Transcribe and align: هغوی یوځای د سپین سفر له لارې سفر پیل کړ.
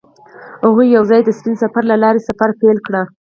هغوی 0.65 0.87
یوځای 0.97 1.21
د 1.23 1.29
سپین 1.37 1.55
سفر 1.63 1.83
له 1.91 1.95
لارې 2.03 2.25
سفر 2.27 2.49
پیل 2.61 2.77
کړ. 2.87 2.93